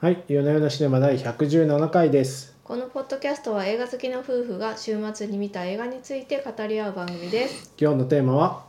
[0.00, 2.56] はい、夜な夜なシネマ第117回です。
[2.64, 7.74] このポッドキャストは映画好きの夫婦が週末に見た映画について語り合う番組です。
[7.78, 8.64] 今日のテーマは、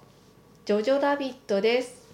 [0.66, 2.12] ジョジョラビットです。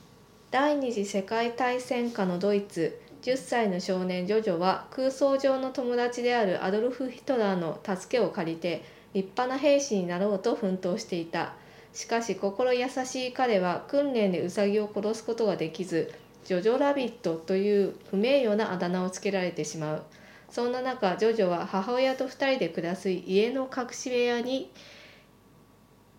[0.52, 8.84] 第二次世界大戦下のドイツ、10歳の少年ジョジョは空想上の友達であるアドルフ・ヒトラーの助けを借りて
[9.16, 11.54] 立派な兵士になろうと奮闘していた。
[11.92, 16.14] しかし心優しい彼は訓練でウサギを殺すことができず、
[16.48, 20.04] ジョジョラビットという不名誉なあだ名をつけられてしまう。
[20.50, 24.72] そんな中ジョジョは母親と2人で暮らす家の隠し部屋に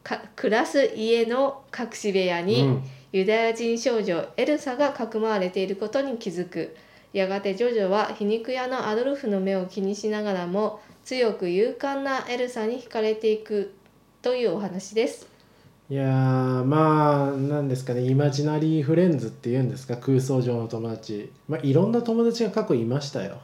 [0.03, 2.83] か暮らす家の隠し部屋に、うん。
[3.11, 6.77] ユダヤ人少女エルサがかくまわれていることに気づく。
[7.15, 13.73] やがてジョジョは皮肉屋のアドルフの目を気にしながらも強く勇敢なエルサに惹かれていく
[14.21, 15.38] というお話です
[15.91, 21.33] いやー、まあ、なんですかね、イマジナリーフレンズっていうんですか、空想上の友達。
[21.49, 23.39] まあ、いろんな友達が過去いましたよ。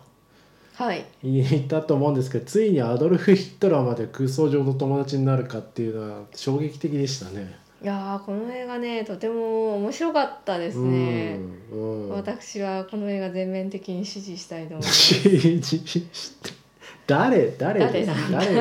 [0.75, 7.57] はいいたと思うんですけど、ついにアドルフ・ヒットラーまで空想上の友達になるかっていうのは衝撃的でしたね。
[7.83, 11.39] いやーこの映画ねとても面白かったですね、
[11.71, 12.09] うん。
[12.09, 15.29] うん、私はこの映画全面的に支持したいと思います
[17.07, 18.41] 誰誰誰なんだ？
[18.41, 18.55] 誰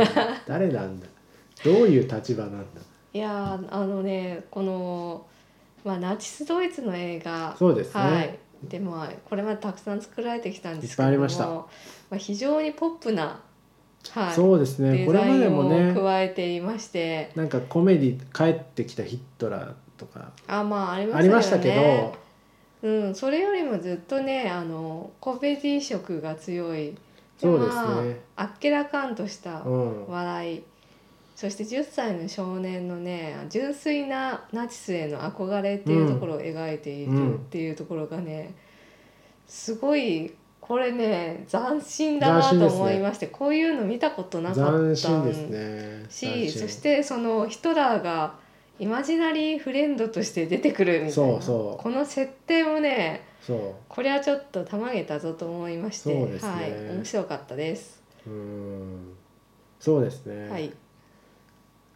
[0.48, 1.08] 誰なんだ？
[1.64, 2.82] どういう立場なんだ？
[3.14, 5.26] いやーあのねこの、
[5.84, 7.56] まあ、ナチスドイツの映画。
[7.58, 8.02] そうですね。
[8.02, 8.40] はい。
[8.64, 11.12] でまあこれまでたくさん作られてきたんですけども。
[11.14, 11.48] りました。
[11.48, 11.68] ま
[12.12, 13.42] あ、非常にポップな、
[14.10, 15.00] はい、そうですね。
[15.00, 15.94] デこれまでもね。
[15.94, 17.32] 加えていまして。
[17.36, 20.32] なんかコメディ帰ってきたヒットラーとか。
[20.48, 22.24] あまあありまありましたけど。
[22.84, 26.96] うん、それよりもずっとねあのコメディ色が強い。
[27.38, 30.08] そうですまねああっけらかんとしたうん。
[30.08, 30.64] 笑い、
[31.44, 38.56] そして10歳の少年のね純粋なナチスへの憧れっていうところを描いているっていうところがね、
[39.46, 46.06] すごいこれね斬新だなと思いまして、こういうの見たことなかった斬新ですね。
[46.10, 48.36] しそしてそのヒトラーが
[48.80, 51.84] イマジナリーフレンドとして出てくるみたいなそうそう。
[51.84, 53.58] この設定もねそう。
[53.90, 56.40] これはちょっとたまげたぞと思いましてね。
[56.42, 58.02] はい、面白かったです。
[58.26, 59.14] うん。
[59.78, 60.72] そうですね、はい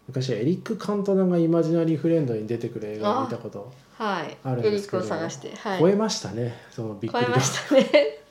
[0.08, 6.56] 昔エリック・カントナがイマジナリーフレンドに出てくる映画を見たことはい、あるんエリッですけどクを探して、はい、超えましたね。
[6.70, 8.20] そのびっくり度超えましたね。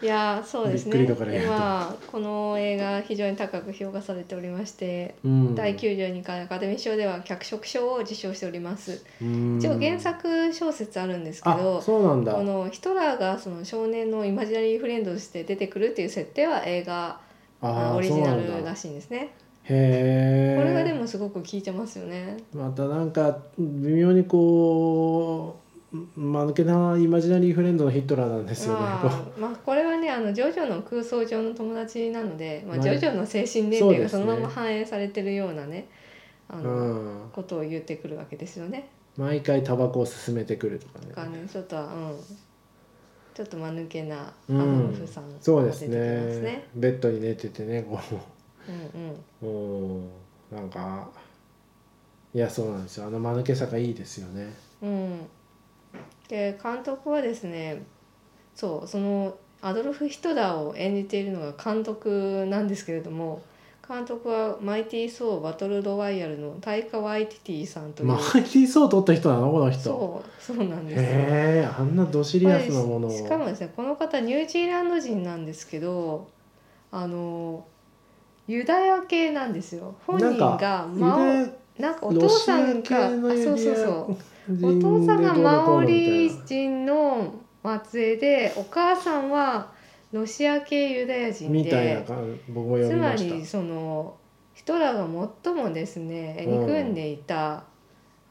[0.00, 1.04] いやーそうですね。
[1.44, 5.54] 今この映画非常に高く評価されておりまして、うん。
[5.56, 9.04] 第92回アカデミー賞では脚色賞を受賞しております。
[9.20, 9.58] うん。
[9.58, 12.32] 一応原作小説あるんですけあど、そうなんだ。
[12.32, 17.20] このヒトラーがその少年のイマジナリーフレンドとして出てくるっていう設定は映画
[17.60, 19.30] オリジナルらしいんですね。
[19.70, 22.36] へえこれがでもすごく効いてますよね。
[22.54, 25.68] またなんか微妙にこう
[26.16, 28.80] 間抜けなイマジナリーフレンドのヒットラーなんですよね。
[28.80, 35.88] まあ、まあこれはねあのジョジョの空想上の友達なので、まあ、まあジョジョの精神年齢がそのまま反映されてるようなね
[36.48, 38.88] あうの、ん、ことを言ってくるわけですよね。
[39.16, 41.42] 毎回タバコを勧めてくるとかとかね。
[41.42, 42.16] ねちょっとうん
[43.34, 45.98] ちょっと間抜けなアドうんルフさんがそうですね
[46.40, 46.68] ね。
[46.74, 48.18] ベッドに寝ててねこうん
[48.68, 49.52] うんう
[50.52, 51.08] うんなんか
[52.34, 54.52] いやそうなんですよあの間抜けさがいいですよね。
[54.82, 55.26] うん、
[56.28, 57.82] で監督はですね
[58.54, 63.42] そうそのアドルフ・ヒトラーを演じているのが監督なんですけれども
[63.88, 69.50] 監督は「マイティー・ソー・バトル・ロワイヤル」のタイカ・ワイティティさんという、マイティー・ソー取った人なの？
[69.50, 69.82] この人。
[69.82, 71.08] そうそうなんですよ。
[71.08, 73.10] へえあんなドシリアスなものを。
[73.10, 76.28] しかもですねこの方ニュージーランド人なんですけど
[76.92, 77.64] あの
[78.48, 79.94] ユダヤ系なんですよ。
[80.06, 81.18] 本人がマオ
[81.80, 84.16] なんかお父さんがあそうそうそ
[84.50, 84.66] う。
[84.66, 86.44] お人父さんがマオリな。
[86.46, 87.34] 人の
[87.84, 89.70] 末裔でお母さんは
[90.10, 94.16] ロシア系ユダヤ人でつまりその
[94.54, 96.60] ヒトラーが最もですねうん。
[96.62, 97.64] 憎んでいた、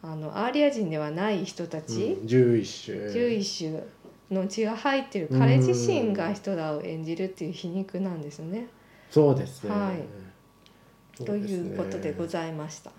[0.01, 3.83] あのアーリア人ではない人たち、うん、11種11種
[4.31, 8.67] の血が入ってる彼自身がヒトラーを演じるっていう皮肉なんですよね。
[9.09, 11.23] そうですね、はい。
[11.23, 12.91] ということでございました。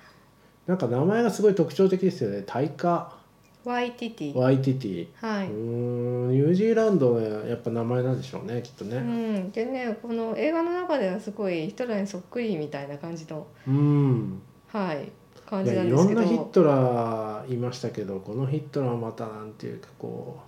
[0.66, 2.42] なんか名前がすごい特徴的ですよね。
[2.46, 3.16] タイカ・
[3.64, 4.36] ワイティティ。
[4.36, 5.08] ワイティティ。
[5.16, 5.46] はい。
[5.46, 6.28] うーん。
[6.30, 14.40] ニュージーランドのやっぱ名前なんでしょうねきっとうねん、でねこの映画の中ではすごいヒトラーにそっくりみたいな感じの、うん。
[14.68, 15.10] はい、
[15.46, 16.20] 感じないんですけど。
[16.20, 20.47] ろんなヒットラーいましたけどこのヒットラーはまたなんていうかこう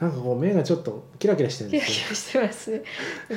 [0.00, 2.70] なんかこう目がちょっとキラキラしてるんキラですキラしてます。
[2.70, 2.82] ね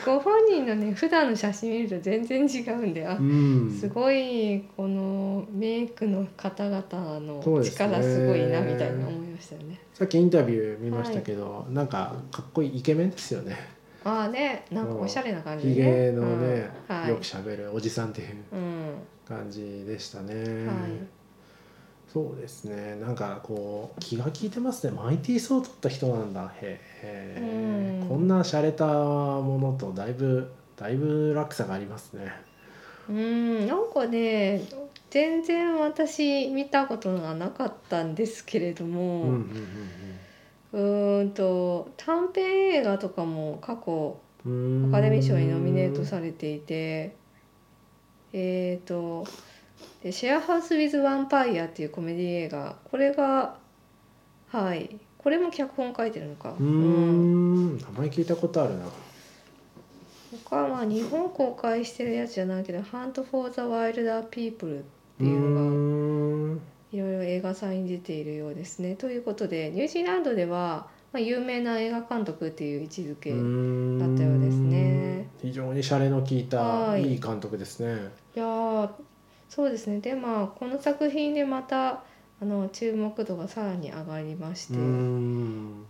[0.06, 3.18] ご本人のね普段の写真見ると全然違うんであよ。
[3.20, 9.80] うん、すごいこのメイクの方々のそうですね力すごいなみたいな思いましたよね。
[9.94, 13.58] さっきインタビュー見ましたけど、なんかかっこいいイケメンですよね。
[14.06, 16.96] ああねなんかおしゃれな感じひげのね、うん。
[16.96, 17.10] はい。
[17.10, 18.94] よくしゃべるおじさんっていううん。
[19.28, 21.23] 感じでしたね、はい
[22.14, 22.96] そうですね。
[22.98, 24.94] なんかこう気が利いてますね。
[24.94, 26.54] マイティーソー取った人なんだ。
[26.62, 28.08] へえ、うん。
[28.08, 32.32] こんな洒落たものとだいぶだいぶ落差がありますね。
[33.10, 33.68] うん。
[33.68, 34.62] なんかね
[35.10, 39.34] 全然私見たことがなかったんですけれども、うんうん
[40.74, 44.90] うんうーんと短編映画とかも過去うん。
[44.90, 47.16] アカデミー賞にノミネートされていて
[48.34, 49.26] えーと
[50.04, 52.76] で「シェアハウス・ウィズ・ヴァンパイア」っていうコメディ映画。
[52.92, 53.58] これが
[54.50, 55.00] はい。
[55.18, 56.52] これも脚本書いてるのか。
[56.52, 57.78] うーん。
[57.78, 58.86] 名前聞いたことあるな。
[60.50, 64.84] 他はまあ日本公開してるやつじゃないけど「ハント・フォー・ザ・ワイルダー・ピープル」っ
[65.20, 66.62] ていうのが
[66.92, 68.96] いろいろ映画祭に出ているようですね。
[68.96, 75.30] ということでニュージーランドでは、まあ、有名な映画監督っていう位置づけ、だったようですね。
[75.42, 77.14] 非常にシャレの効いたはい。
[77.14, 78.10] いい監督ですね。
[78.36, 78.90] いやー
[79.54, 80.00] そうですね。
[80.00, 82.04] でまあこの作品でまた
[82.42, 84.74] あの注目度がさらに上がりまして、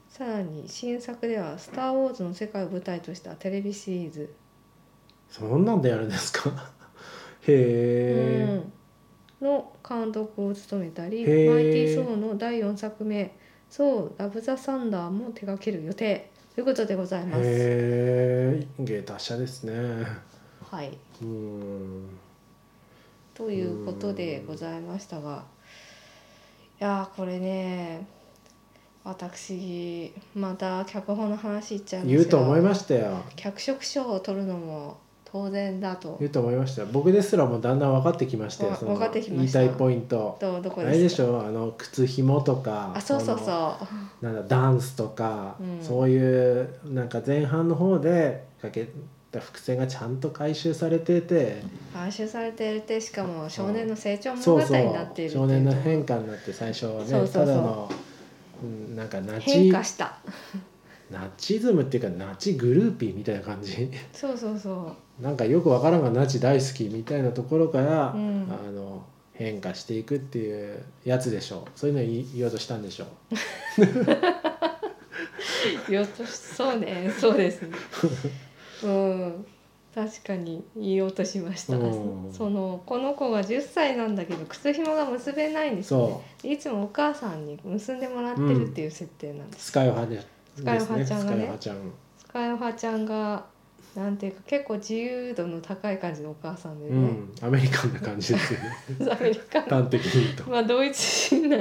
[0.10, 4.34] さらに新作では「スター・ウォーズ」の世界を舞台としたテレビシリーズ、
[5.30, 6.50] そんなんでやるんですか？
[7.48, 8.62] へえ、
[9.42, 11.54] うん、の監督を務めたり「へー。
[11.54, 13.34] マイティー・ソー」の第4作目
[13.72, 16.30] 「ソー・ラブ・ザ・サンダー」も手掛ける予定。
[16.54, 17.44] ということでございます。
[17.46, 19.74] へえ芸達者ですね。
[20.70, 20.90] はい、
[21.22, 22.10] うーん
[23.34, 25.44] ということでございましたが
[26.80, 28.06] いやーこれね
[29.04, 33.22] 私また脚本の話いっちゃいます言うと思いまししたよ。
[33.36, 36.16] 脚色賞を取るのも当然だと。
[36.20, 36.88] 言うと思いましたよ。
[36.92, 39.60] 僕ですらもうだんだん分かってきましたよ分かってきました。
[39.60, 40.38] 言いたいポイント。
[40.40, 41.44] どどこあれでしょ？
[41.46, 43.78] あの靴紐とかあそうそうのそ
[44.22, 45.84] うなんだダンスとか、うん。
[45.84, 48.88] そういうなんか前半の方でかけ
[49.34, 51.62] た伏線がちゃんと回収されてて。
[51.94, 55.42] 回収されていてしかも少年の成長物語になっているっていう。
[55.42, 57.46] 少年の変化になって最初はねそうそうそう。
[57.46, 57.92] ただの、
[58.64, 60.18] うん、なんかナ変チ化した。
[61.12, 63.90] ナチズムっていうかナチグルーピーみたいな感じ。
[64.14, 68.48] そうそうそなんかよくわからんがナチ大好きみたいなところから、うん。
[68.50, 69.04] あの
[69.34, 71.72] 変化していくっていうやつでしょう。
[71.76, 73.08] そういうの言い言おうとしたんでしょう。
[73.84, 73.88] う
[75.90, 77.70] 言おうとしそうねそうですね
[78.84, 79.46] うん
[79.94, 82.34] 確かに言おうとしました、うん。
[82.34, 86.20] そのこの子が10歳なんだけど靴紐が結べないんですね。
[86.44, 90.20] いつもお母さんに結んでもらってるっていう設定なんでうす、スカイオハで
[90.56, 91.52] スカイオハちゃんがね。
[92.18, 93.54] スカイオハちゃんが。
[93.96, 97.36] なんていうか結構自由度の高い感じのお母さんでね、うん。
[97.44, 98.76] アメリカンな感じですよね。
[99.12, 100.50] アメリカの端的に言うと。
[100.50, 101.58] まあドイツ人な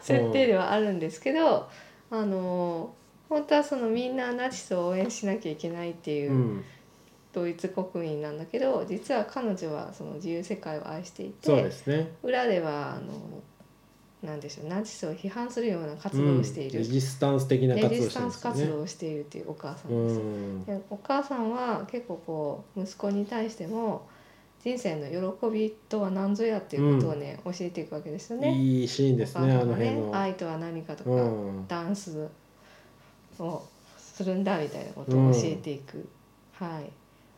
[0.00, 1.68] 設定ではあるんですけど、
[2.10, 2.92] あの
[3.28, 6.64] 本当はそのみんなナチスを応援しなきゃいけないっていううん。
[7.36, 12.12] ドイツ国民なんだけど実は彼女はその自由世界を愛していそうてですね。
[12.22, 13.42] 裏ではあの
[14.22, 20.22] なんでしょうナチスを批判するような活動をしている、うん、レジスタンス的なレ活動ジスタンス活動をしているっていうお母さんうですよ。
[20.22, 20.64] ん。
[20.64, 24.08] でお母さんは結構こう息子に対しても
[24.64, 28.52] 人生の喜びとは何ぞやっていうことをね、教えていくわけですよね。
[28.52, 31.68] いいシーンですねあお母さんがの辺の、愛とは何かとか、うん。
[31.68, 32.28] ダンス
[33.38, 33.66] を
[33.98, 36.08] するんだみたいなことを教えていく、
[36.52, 36.90] はい。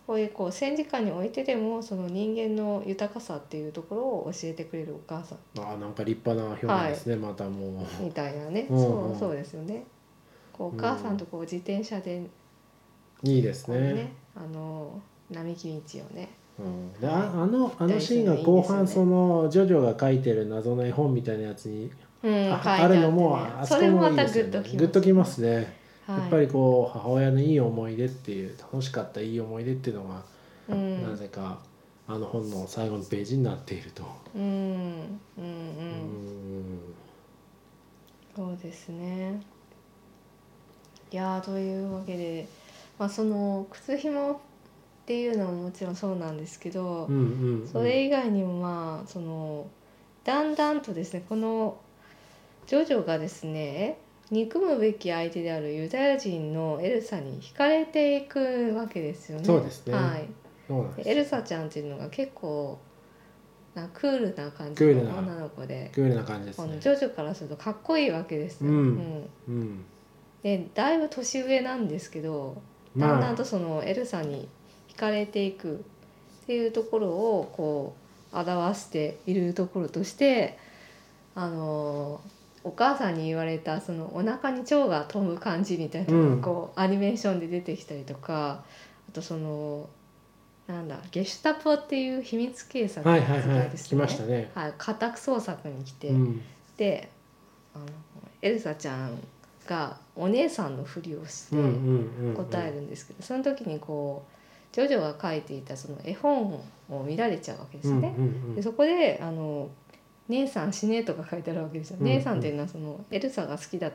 [0.06, 5.38] こういうこう戦時下においてでもその人間の豊かさっていうところを教えてくれるお母さん。
[5.60, 8.02] あなんか立派な表現ですね、またもう。
[8.02, 9.84] みたいなね、うんそうそうですよね。
[10.50, 12.26] こうお母さんとこう自転車で
[13.22, 13.78] いいですね。
[13.92, 14.98] ねあの
[15.30, 16.30] 並木道をね。
[16.58, 21.90] うん、でああのあのシーンが後半そのジョジョが書いてる謎の絵本みたいなやつに
[22.22, 24.50] うん、あ書いてあるのもあそこもまたもいいですよね。
[24.74, 25.77] グッときますね、
[26.08, 26.20] はい。
[26.20, 30.22] やっぱりこう母親のいい思い出っていう楽しかったいい思い出っていうのが、
[30.70, 31.58] うん、なぜか
[32.08, 34.02] あの本の最後のページになっていると、
[34.34, 34.42] うん。
[34.42, 34.48] うん
[35.36, 36.80] うんうん。
[38.34, 39.40] そうですね。
[41.10, 42.48] いやーというわけで、
[42.98, 44.36] まあ、その靴紐っ
[45.04, 47.68] ていうのももちろんそうなんですけど、うんうんうん。
[47.68, 49.66] それ以外にもまあその
[50.24, 51.78] だんだんとですねこの
[52.66, 53.98] ジョジョがですね
[54.30, 59.44] 憎むべき相手であるユダヤ人のエルサに惹かれていくわけですよね。
[59.44, 59.94] そうですね。
[59.94, 60.28] はい、
[61.04, 62.78] エルサちゃんっていうのが結構
[63.74, 66.78] なクールな感じの女の子でクールな感じですね。
[66.78, 68.70] ジョジョからするとかっこいいわけですよ。
[68.70, 69.30] うん。
[69.48, 69.84] うん。
[70.42, 72.60] でだいぶ年上なんですけど
[72.96, 73.20] だんまあ。
[73.20, 74.48] だんとそのエルサに
[74.88, 75.76] 惹かれていく
[76.44, 77.94] っていうところをこ
[78.32, 80.58] う表しているところとして
[81.34, 82.20] あの
[82.64, 86.40] お母さんに言われたそのお腹に腸が飛ぶ感じみたいなのうん。
[86.40, 88.64] がこう、アニメーションで出てきたりとか
[89.08, 89.88] あとその
[90.66, 93.68] なんだゲシュタポっていう秘密警察はいはいはい。
[93.68, 94.00] 来ですね。
[94.00, 94.50] ましたね。
[94.54, 96.42] はい、家宅捜索に来て、うん。
[96.76, 97.08] で
[97.74, 97.86] あの
[98.42, 99.18] エルサちゃん
[99.66, 101.56] がお姉さんのふりをして
[102.34, 106.60] 答えるんですけど、その時にこうジョジョが書いていたその絵本
[106.90, 108.14] を見られちゃうわけですね。
[108.54, 109.68] でそこであの
[110.28, 111.96] 「姉さん死ね」とか書いてあるわけですよ。
[112.00, 113.90] うん姉さんっていうのはそのエルサが好きだ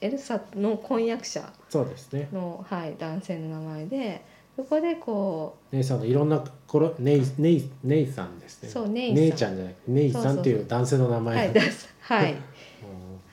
[0.00, 2.28] エルサの婚約者そうですね。
[2.32, 4.24] の、はい、男性の名前で
[4.56, 8.68] そこでこ姉さんのいろんなころネイネイネイさんですね。
[8.68, 9.16] そうネイさん。
[9.16, 11.48] 姉ちゃんじゃなくてネイさんっていう男性の名う前はい
[12.00, 12.36] はい。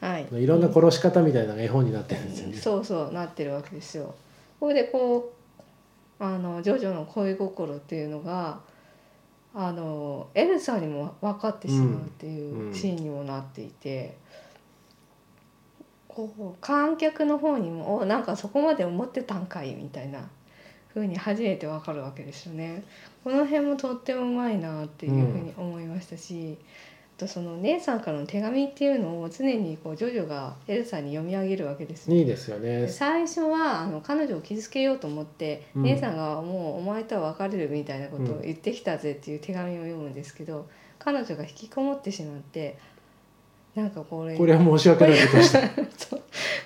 [0.02, 0.28] はい。
[0.46, 2.58] ろんな殺し方みたいなのが絵本になってるんですよね。
[2.58, 4.14] そうそうなってるわけですよ。
[4.60, 5.34] これでこ
[6.20, 8.60] うあのジョジョの恋心っていうのが
[9.56, 14.18] あのエルサにも分かってしまうっていうシーンにもなっていて、
[16.08, 20.28] こう観客の方にもおなんかそこまで思ってたんかいみたいな
[20.94, 22.84] 風に初めて分かるわけですよね。
[23.24, 26.58] この辺もとってもうまいなっていうふうに思いましたし、
[27.18, 32.18] とその姉さんからの手紙っていうのを常にこうジョジョがエルサに読み上げるわけですよ。
[32.18, 32.82] いいですよね。
[32.82, 35.84] で最初はあの彼女を傷つけようと思って、うん。
[35.84, 40.68] 姉さんが「もうお前とは別れる」みたいなことを言ってきたぜっていう手紙を読むんですけど
[41.00, 42.78] 彼女が引きこもってしまって
[43.76, 45.62] なんかこれこれは申し訳ないことをした。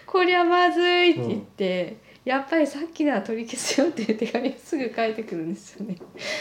[0.06, 1.98] こ りゃまずいって言って、
[2.28, 5.96] やっぱりさっきのは取り消すよっていう手紙をすぐ書いてくるんですよね。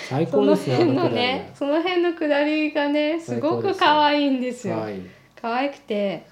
[0.08, 4.78] 最その高ですねあ辺ののくだりねその辺のくだりがねすごく可愛いんですよ。
[4.78, 5.00] はい。
[5.40, 6.26] 可愛くて。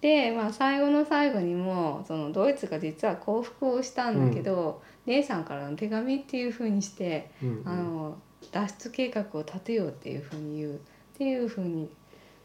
[0.00, 7.68] で、まあ、最後の最後にもそのドイツが実は降伏をしたんだけど、姉さんからの手紙っていう風にしてうんうん。
[7.68, 8.18] あの
[8.52, 10.74] 脱出計画を立てようっていう風に言う。
[10.76, 10.78] っ
[11.18, 11.90] ていう風に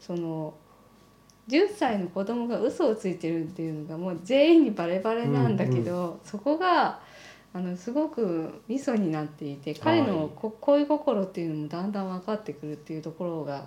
[0.00, 0.54] その
[1.48, 7.00] 10歳の子供が嘘をついてるっていうのがもう全員にバレバレなんだけど、そこが
[7.54, 13.66] あのすごくミソになっていて彼のこ恋心っていうのもだんだん分かってくるっていうところが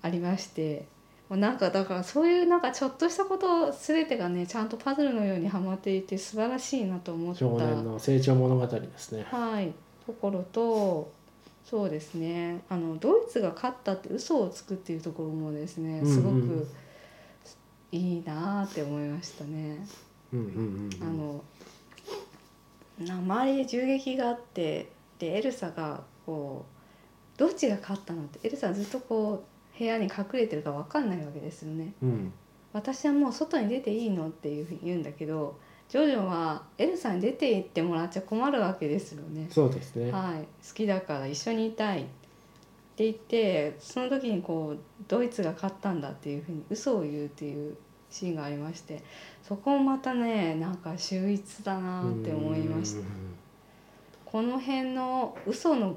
[0.00, 0.86] ありまして
[1.28, 7.40] もうなんかだからそういうなんかちょっとしたこと全てがねちゃんとパズルのようにはまっていて素晴らしいなと思った。
[7.40, 9.26] 少年の成長物語ですね。
[9.30, 9.72] はい、
[10.06, 11.12] ところと
[11.64, 12.62] そうですね。
[12.70, 16.14] あのドイツが勝ったって嘘をつくっていうところもですねうんうん。
[16.14, 16.68] すごく
[17.92, 19.78] いいなって思いましたね。
[20.32, 20.50] うんうんう
[20.88, 21.44] んあの
[23.06, 26.64] な周りで銃撃があってでエルサがこ
[27.36, 29.44] うどっちが勝ったのってエルサはずっとこ
[29.74, 31.92] う部屋に隠れてるか分かんないわけですよね。
[32.02, 32.32] うん
[32.72, 35.58] 私はもう外に出ていいのっていうふうに言うんだけど
[35.90, 39.46] ジョジョはエルサに出て行ってもらっちゃ困るわけですよね。
[39.50, 42.06] そうですねはい、好きだから一緒にいたいっ
[43.02, 44.78] て言ってその時にこう
[45.08, 47.76] ドイツが勝ったんだっていうふうに嘘を言うっていう
[48.10, 49.02] シーンがありまして
[49.42, 53.06] そこもまたねなんか秀逸だなって思いましたうん。
[54.24, 55.96] この辺の嘘の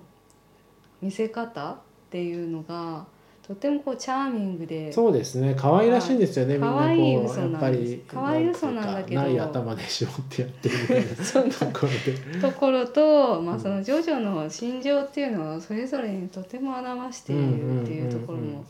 [1.01, 1.77] 見せ方っ
[2.09, 3.05] ていうのが
[3.47, 4.91] とてもこうチャーミングで。
[4.91, 5.55] そうですね。
[5.55, 9.21] 可愛らしいんですよね、みんなこうやっぱり可愛い嘘なんだけど。
[9.21, 11.89] ない頭でしょってやってるみたいなところ
[12.33, 12.39] で。
[12.41, 18.65] ところと、まあ、うんそのジョジョの心情っていうのをそれぞれにとても表しているっていうところも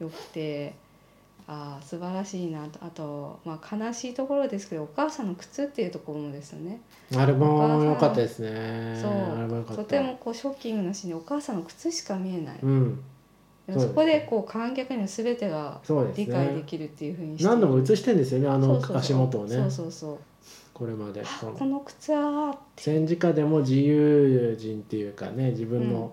[0.00, 0.82] よくて。
[1.46, 2.78] ああ素晴らしいなと。
[2.82, 6.80] あと、まあ、悲しいところですけどお母さんの靴っていうところもですよね。
[7.14, 8.98] あれも良かったですね。
[8.98, 9.76] そう。
[9.76, 13.04] とてもこうショッキングなシーンでお母さんの靴しか見えない、うん
[13.72, 15.80] そこでこう観客には全てが
[16.14, 19.56] 理解でねきるっていうふうにして何度も映してんですよねあの足元をね。
[19.56, 20.18] そうそうそう。
[20.74, 21.22] これまで。
[21.40, 26.12] この靴は戦時下でも自由人っていうかね自分の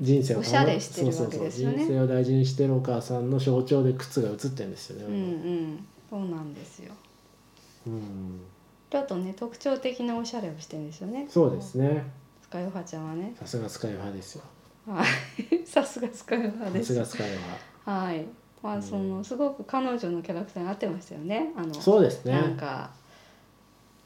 [0.00, 5.86] 人生をおしゃれしてるわけですよ人生を大事にしてるお母さんの象徴で靴が映ってるんですよね、うんうん。
[6.10, 6.92] そうなんですよ。
[7.86, 8.40] うん。
[8.90, 11.26] ちょっとね特徴的なおしゃれをしてるんですよね。
[11.30, 12.10] そうですね。
[12.42, 13.34] スカイオハちゃんはね。
[13.38, 14.42] さすがスカイ派ですよ。
[14.42, 14.55] はい
[15.66, 16.94] さすがスカイオハさです。
[16.94, 18.26] すがスカイ派はい。
[18.62, 21.52] まあそのすごく彼女のキャラクターに合ってましたよね。
[21.56, 22.32] あのそうですね。
[22.32, 22.90] なんか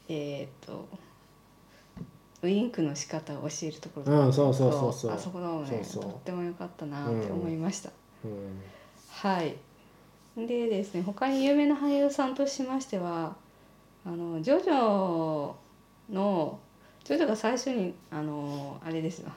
[0.09, 0.87] えっ、と
[2.41, 5.11] ウインクの仕方を教えるところとかうんそうそうそうそう。
[5.11, 6.11] あそこのねそうそう。
[6.11, 7.91] とっても良かったなって思いました、
[8.25, 8.61] うん。
[9.09, 9.55] はい。
[10.35, 13.35] でですね他に有名な俳優さんとしましては
[14.05, 15.53] あのジョジョ
[16.09, 16.59] の
[17.03, 19.31] ジョジョが最初にあのあれですよ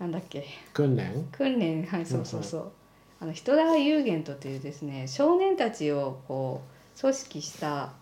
[0.00, 0.44] なんだっけ？
[0.72, 1.26] 訓練？
[1.30, 1.86] 訓練？
[1.86, 2.72] はいそうそうそう、
[3.20, 6.62] あのヒトラーユーゲントというですね少年たちをこ
[6.96, 7.92] う組織した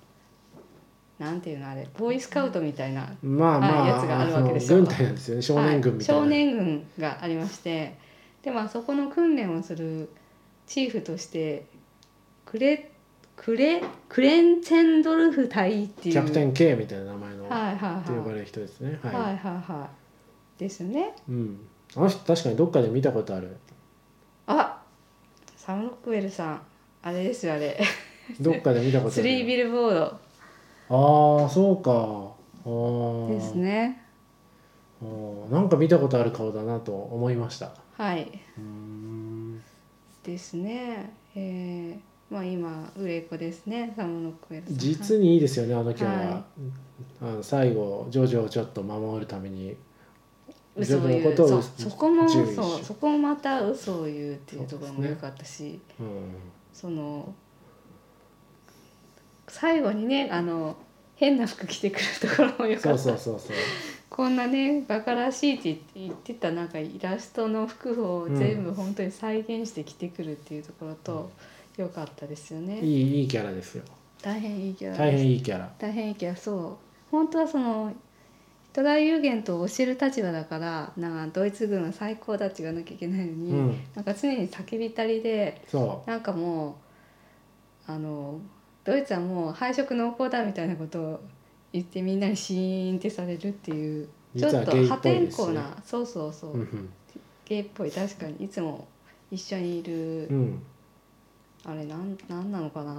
[1.19, 5.43] なんていうのあれボーイスカウトみたいなまあまあ、はいやつがあるわけですよあの軍隊なんですよね。
[5.43, 7.99] 少年軍みたいな、はい、少年軍がありまして
[8.43, 10.09] でまあそこの訓練をする
[10.67, 11.67] チーフとして
[12.47, 12.93] クレ
[13.35, 18.01] クレクレンツェンドルフ隊っていうキャプテン K みたいな名前の、はいはいはい。
[18.03, 18.99] って呼ばれる人ですね。
[19.03, 19.89] はい、はいはいは
[20.57, 20.61] い。
[20.61, 21.15] ですね。
[21.29, 21.61] うん
[21.97, 23.57] あの人確かにどっかで見たことある。
[24.47, 24.83] あ
[25.57, 26.61] サム・ロックウェルさん。
[27.03, 27.81] あれですよあれ。
[28.41, 30.05] どっかで見たことあるスリービルボード。
[30.91, 31.91] ああそうか。
[32.65, 33.29] あー。
[33.35, 34.03] ですね
[35.51, 37.73] なんか見たことある顔だなと思いました。
[37.97, 38.41] はい、
[40.25, 41.13] ですね。
[41.37, 43.95] えー、まあ今売れっ子ですね。
[43.97, 44.77] サム・ロックウェルさん。
[44.77, 46.27] 実にいいですよねあの件は、はい。
[47.23, 49.77] あの最後ジョジョをちょっと守るために
[50.79, 56.07] 嘘を言うそうそこもそうそこもまた嘘を言うっていうところも良かったしうん
[56.73, 57.35] そ,、の
[59.49, 60.77] 最後にねあの
[61.17, 62.99] 変な服着てくるところも良かった。
[62.99, 63.57] そうそうそうそう。
[64.09, 71.31] こんなねバカらしいって言ってたなんかイラストの服を全部本当に再現して着てくるっていうところと
[71.77, 73.85] 良かったですよね、いいいいキャラですよ。
[74.23, 75.71] 大変いいキャラ大変いいキャラ。
[75.79, 76.37] 大変いいキャラ。
[76.37, 76.89] そう。
[77.11, 77.97] 本当はそのヒ
[78.79, 83.81] トラー有限と教える立場だからなんかドイツ軍は最高だって言わなきゃいけないのに、うん。
[83.97, 86.79] なんか常に叫びたりでそなんかも
[87.89, 88.39] うあの
[88.85, 91.21] ドイツはもう敗色濃厚だみたいなことを
[91.73, 96.63] 言ってみんなにシーンってされるっていううちょっと破天荒な、そうそうそう、うんう。
[96.63, 96.89] ん
[97.47, 97.91] ゲイっぽい。
[97.91, 98.87] 確かにいつも
[99.33, 100.63] 一緒にいる、うん。
[101.65, 102.95] あれなんなんなのかな。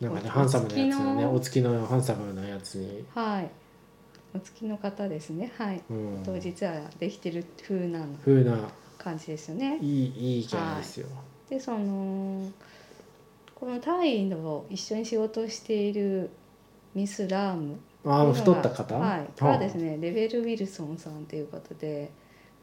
[0.00, 3.48] なんかねおハンサムなやつのねおお月のハンサムなやつに、はい
[4.34, 5.52] お月の方ですね。
[5.56, 5.82] はい。
[5.90, 8.70] うん、当日はできてる風な風な。
[8.98, 9.78] 感じですよね。
[9.80, 11.06] いいいいキャラですよ、
[11.48, 12.50] でその
[13.54, 16.30] このタイの一緒に仕事をしている
[16.96, 18.96] ミス・ラームああ太った方？
[18.96, 19.28] はい。
[19.40, 22.10] がですねレベル・ウィルソンさんという方で、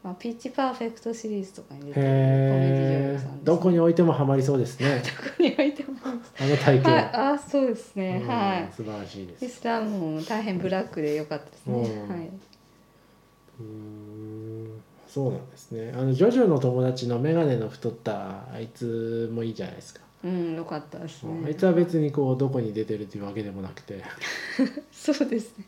[0.02, 5.02] まあ、ピッチパーフェクトシリーズとかに出てるコメディ女優さんね、どこに置いてもハマりそうですね。
[5.04, 7.02] どこに置いてもあの体型、はい。
[7.34, 8.28] あそうですね、うん。
[8.28, 8.72] はい。
[8.72, 9.44] 素晴らしいです。
[9.44, 11.74] ミス・ラームも大変ブラックで良かったですね、
[12.08, 12.16] うん。
[12.16, 14.82] はい、うーん。
[15.08, 15.92] そうなんですね。
[15.96, 21.42] あのジョジョの友達の眼鏡の太ったあいつもいいじゃないですか、うん良かったですね。
[21.46, 24.02] あいつは別にこうどこに出てるっていうわけでもなくて、
[24.90, 25.64] そうですね。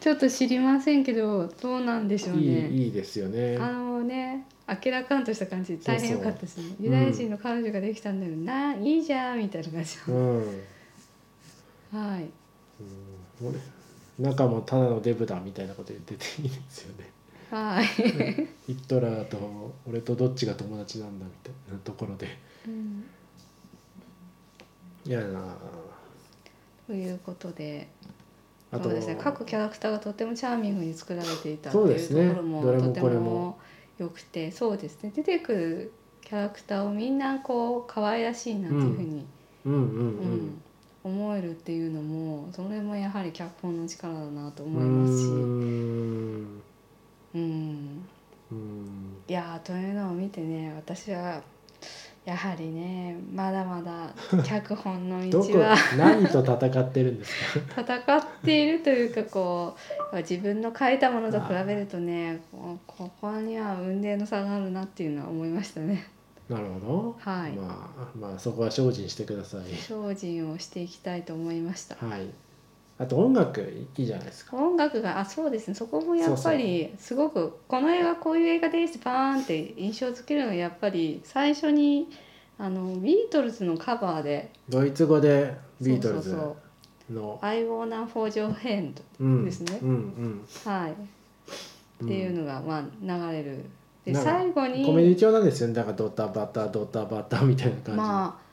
[0.00, 2.68] ちょっと知りませんけどどうなんでしょうね。
[2.68, 3.56] いいいいですよね。
[3.58, 6.76] あのね明らかんとした感じで大変良かったですね。
[6.80, 10.44] うユダヤ人の彼女ができたんだよ、ないいじゃんみたいな感じうの、ん、うん、
[11.90, 12.30] はい。
[13.42, 13.58] 俺
[14.18, 17.10] 中もただのデブだみたいなこと言ってていいですよね。
[17.50, 17.86] はい、
[18.66, 22.26] ヒットラーと俺とどっちが友達なんだみたいなところで。
[22.66, 23.04] うん、
[25.04, 25.56] いやな。
[26.86, 27.88] ということで
[28.70, 29.18] あとそうですね。
[29.20, 32.28] 各キャラクターがとてもチャーミングに作られていたっていうそうですね。
[32.28, 33.20] ところもどれもとてこれも。
[33.20, 33.58] も
[33.98, 35.12] 良くてそうですね。
[35.14, 39.26] 出てくるキャラクターをみんなこう可愛らしいなっていうふうに、
[39.64, 39.72] うん。
[39.72, 40.36] うんううん。
[40.46, 40.62] ん
[41.04, 45.24] 思えるっていうのもそれもやはり脚本の力だなとう思いますし。
[45.24, 46.62] ーん。
[47.34, 48.06] うん。
[48.50, 49.16] うん。
[49.26, 51.42] いやーというのを見てね私は
[52.24, 53.67] やはりねまだまだ
[54.44, 55.76] 脚本の道は。
[55.96, 57.82] 何と戦ってるんですか？
[57.82, 59.76] 戦っているというかこ
[60.12, 66.04] う自分の書いたものと比べるとねこうここには雲泥の差があるなっていうのは思いましたね。
[66.48, 67.52] なるほど、はい。
[67.52, 69.60] まあまあそこは精進してください。
[69.74, 71.96] 精進をしていきたいと思いました。
[72.04, 72.22] はい。
[72.98, 73.60] あと音楽
[73.96, 74.56] いいじゃないですか。
[74.56, 75.74] 音楽があそうですね。
[75.74, 78.98] そこもやっぱりすごくこの映画こういう映画です。
[79.04, 82.08] バーンって印象づけるのはやっぱり最初に
[82.58, 84.50] あのビートルズのカバーで。
[84.68, 86.36] ドイツ語でビートルズ
[87.10, 87.38] の。
[87.40, 89.24] I wanna for your hand う。
[89.24, 89.78] んですね。
[89.80, 90.92] うんうんはい、
[92.04, 93.64] っていうのがまあ流れる。
[94.04, 94.84] で最後に。
[94.84, 95.74] コメディ調なんですよね。
[95.74, 98.47] だからドタバタドタバタみたいな感じ、まあ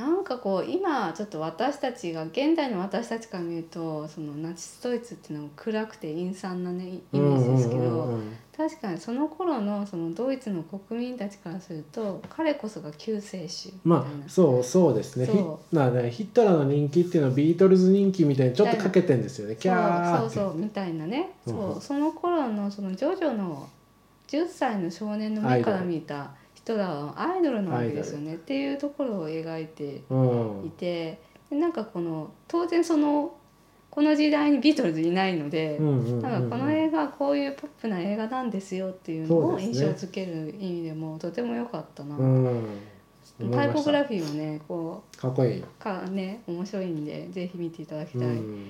[0.00, 8.18] なんかこう今ちょっと私たちが現代の私たちから見るとそのナチスドイツっていうのは暗くて陰惨なねイメージですけど、
[8.56, 15.26] 確かにその頃のそのドイツの国民たちからすると彼こそが救世主みたいな、まあそうそうですね。
[15.26, 15.58] そう。
[15.70, 19.56] ヒなねヒットラーの人気っていうのはビートルズ人気みたいにちょっとかけてんですよね。
[19.56, 21.54] キャーそうそうそうみたいなね、うん。
[21.54, 23.68] そうその頃のそのジョジョの
[24.28, 26.30] 10歳の少年の目から見た
[26.64, 28.34] 人らはアイドルなわけですよね。
[28.34, 30.66] っていうところを描いてうん。
[30.66, 31.20] いて
[31.50, 33.34] でなんかこの当然その
[33.90, 36.22] この時代にビートルズいないので、うんうんうんうん。
[36.22, 42.64] なんかこの映画はこういうポップな映画なんですよっていうのを印象づける意味でもとても良かったな、うん。
[43.52, 48.68] タイポグラフィーもねこかっこいい、うかね面白いんでぜひ見ていただきたい、うん、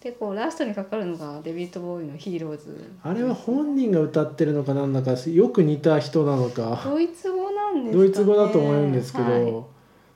[0.00, 6.82] でこうラストにかかるのがデビッド・ボーイの「ヒーローズ」あれは本人が歌ってるのかなんだかよく似た人なのか。
[6.84, 9.64] ドイツ語なんですか、ね、ドイツ語だと思うんですけど、はい。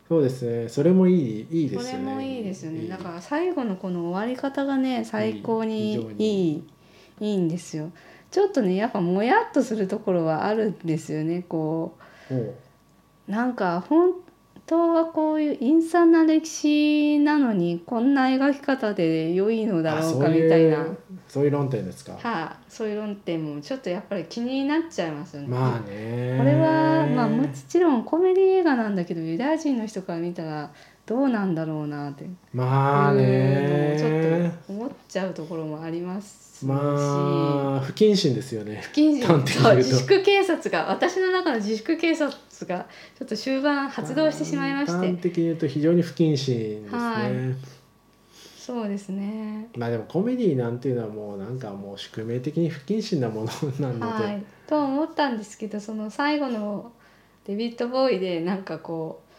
[0.08, 0.68] そうですね。
[0.68, 2.04] それもいいいいですよね。
[2.04, 2.88] これもいいですよね。
[2.88, 6.64] だから最後のこの終わり方がね最高にいい
[7.20, 7.90] いいんですよ。
[8.30, 11.44] ちょっとねやっぱもやっとするところはあるんですよね。
[11.48, 11.96] こ
[12.30, 12.34] う。
[13.30, 14.14] なんか本
[14.70, 20.78] 当はこういう陰惨な歴史なのにこんな描き方で良いのだろうかみたいな。
[20.78, 20.86] は
[21.26, 22.16] そういう論点ですか？
[22.22, 25.48] あそういう論点もちょっとやっぱり気になっちゃいますよね。
[25.48, 30.70] まあねこれはまあもちろんコメディ映画なんだけどユダヤ人の人から見たら
[31.10, 32.24] どうなんだろうなって。
[32.54, 33.96] まあね。
[33.98, 38.80] ちょっと思っちゃうところもありますし、まあ不謹慎ですよね。
[38.80, 39.44] 不謹慎。
[39.44, 42.30] そう自粛警察が私の中の自粛警察
[42.64, 42.86] が
[43.18, 47.32] ちょっと終盤発動してしまいまし端て的に言うと非常に不謹慎ですね、はい。
[48.56, 49.66] そうですね。
[49.76, 53.48] まあでもコメディなんていうのはもうなんかもう宿命的に不謹慎なもの
[53.80, 54.44] なので、はい。
[54.68, 56.92] と思ったんですけどその最後の
[57.46, 59.26] デビッド・ボーイでなんかこう「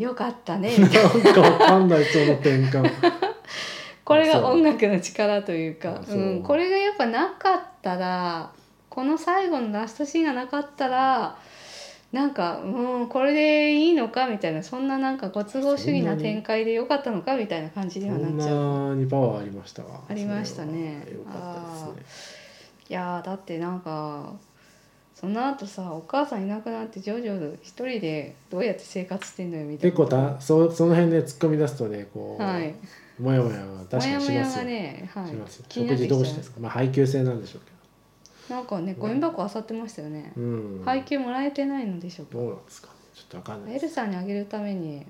[0.00, 1.10] よかったね」 みたいな。
[1.24, 2.90] なんかわかんないその転換。
[4.04, 6.12] これが音楽の力というかう。
[6.12, 8.50] うん、これがやっぱなかったら
[8.88, 11.36] この最後のラストシーンがなかったら
[12.12, 18.88] なんかうんこれでいいのかみたいなそんななんかご都合主義な展開でよかったのかみたいな感じにはそんなっちゃう。
[18.90, 20.00] なにパワーありましたわ。
[20.08, 21.00] ありましたね。
[21.04, 22.32] それはよかったですね。
[22.90, 24.34] いやーだってなんか
[25.14, 29.96] その後さお母さんいなくなってジョジョ一人でどうやって生活してんのよみたいな。
[29.96, 32.74] 結構たそその辺で突っ込み出すとねこう、はい。
[33.20, 34.42] もやもやは確かにしますよ。
[34.42, 35.32] がね、はい。
[35.68, 36.60] 食事どうしてですか？
[36.60, 37.62] まあ配給制なんでしょう
[38.48, 40.82] けなんかねゴミ箱漁ってましたよね、どうん。
[40.84, 42.32] 配給もらえてないのでしょうか。
[42.34, 42.94] どうなんですかね。
[43.14, 45.06] ちょっとわかんないエルさんにあげるために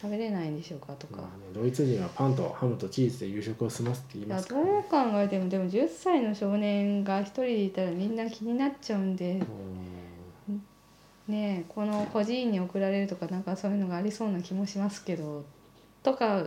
[0.00, 9.42] 食べれないんでしょうかとか、まあね、ドイツ人はパンとハムとチーズで夕食を済ますって言いますから、どうね、考えてもでも10歳の少年が一人でいたらみんな気になっちゃうんで。
[11.28, 15.44] ねえこの孤児院に送られるとかなんかそういうのがありそうな気もしますけど。
[16.02, 16.44] とか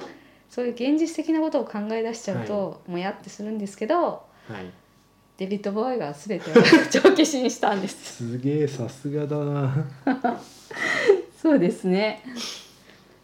[0.50, 4.66] そういう現実的なことを考え出しちゃうと、もやってするんですけどうんはい。
[5.38, 6.54] デビッド・ボーイが全てを
[6.92, 8.18] 帳消しにしたんです。
[8.18, 9.86] すげえさすがだな。
[11.42, 12.24] そうですね。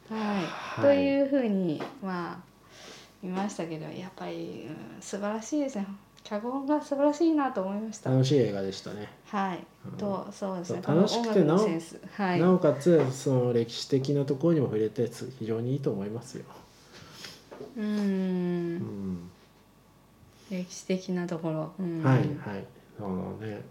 [0.10, 0.96] はい、はい。
[0.98, 2.38] というふうにまあ
[3.22, 5.88] 見ましたけどやっぱり、うん、素晴らしいですね。
[6.24, 8.12] 脚本が素晴らしいなと思いました。
[8.12, 9.98] 楽しい映画でしたね、はい、うん。
[9.98, 10.82] とそうですね。
[10.86, 12.40] 楽しくてなおはい。
[12.40, 16.44] なおかつその歴史的なところにも触れてつ非常にいいと思いますよ、
[17.78, 18.76] うーうん
[19.14, 19.32] ん、
[20.52, 22.28] 歴史的なところ、うん、はいはい。
[22.98, 23.62] そのね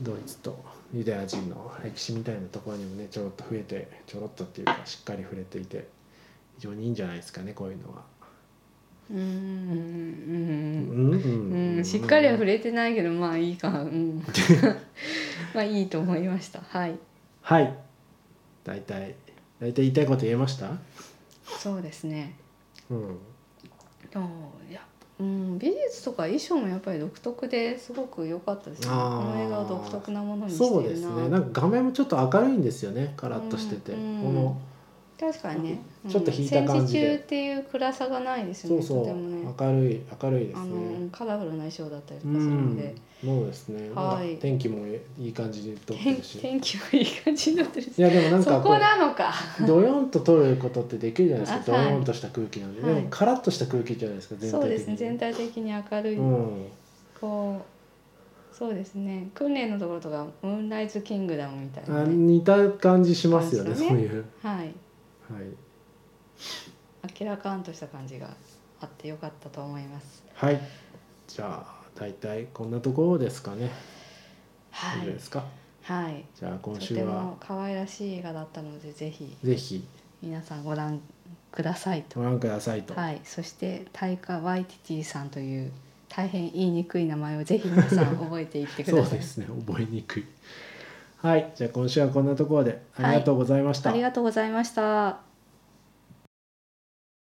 [0.00, 0.56] ドイツと
[0.94, 5.86] ユダヤ人の歴史みたいなところにもねちょろっと増えてちょろっとっていうかしっかり触れていて
[6.56, 8.02] 非常にいいんじゃないですかねこういうのは。
[9.10, 9.24] うん、うん、うう
[11.06, 11.10] ん。
[11.10, 11.80] んううん。
[11.80, 14.22] ん、しっかりは触れてないけどまあいいか、うん、
[15.54, 16.60] まあいいと思いました。
[16.60, 16.98] はい。
[17.42, 17.74] はい。
[18.64, 19.14] 大体
[19.60, 20.72] 大体言いたいこと言えました？
[21.58, 22.34] そうですね。
[22.90, 23.18] うん。
[24.10, 24.86] でもいや、
[25.20, 28.88] うん、美術とか衣装もやっぱり独特ですごく良かったですね。
[28.88, 33.76] この映画を独特なものにしてるなそうですねなんか画面もちょっと明るいんですよねカラッとして。
[33.76, 34.60] て、うんこの
[35.18, 37.00] 確かにね、ちょっと引いた感じで。
[37.00, 38.82] 戦時中っていう暗さがないですよね。
[38.82, 39.04] そうそう。
[39.04, 39.54] とてもね。
[39.58, 44.36] 明るい明るいですあねのカラフルな衣装だったりとうかするのんで、そうですね、はい。
[44.36, 46.38] 天気もいい感じに撮って天るし。
[46.38, 47.98] 天気もいい感じになってるし。
[47.98, 49.34] いやでもなんかそこなのか。
[49.66, 51.76] ドヨンと撮ることってできるじゃないですか。
[51.76, 51.90] はい。
[51.90, 52.94] ヨンとした空気なんで、はい。
[52.94, 54.62] でもカラッとした空気じゃないですか全体的に。
[54.62, 54.96] そうですね。
[54.96, 56.66] 全体的に明るい、うん。
[57.20, 57.60] こ
[58.52, 59.30] うそうですね。
[59.34, 63.76] 訓練のところとかムーンライズキングダムみたいな、あね、似た感じしますよねね。
[63.76, 64.24] そういう。
[64.42, 64.74] はいはい
[67.20, 68.28] 明らかんとした感じが
[68.80, 70.22] あってよかったと思います。
[70.34, 70.60] はい。
[71.26, 73.70] じゃあ大体こんなところですかね。
[74.70, 75.00] はい。
[75.00, 75.44] 大丈夫ですか？
[75.82, 76.24] はい。
[76.34, 79.36] じゃあ今とて週はも可愛らしい映画だったのでぜひ。
[79.42, 79.86] ぜひ。
[80.22, 81.00] 皆さんご覧
[81.52, 82.20] くださいと。
[82.20, 85.72] ご覧くださいと、はい、そしてタイカ・ワイティティさんという
[86.08, 89.16] 大変言いにくい名前をぜひ皆さん覚えていってくそださい。
[89.18, 89.46] うですね。
[89.66, 90.24] 覚えにくい
[91.20, 91.52] はい。
[91.54, 95.27] じゃあ今週はこんなところでありがとうございました、ありがとうございました。